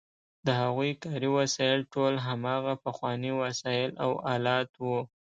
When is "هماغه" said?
2.27-2.73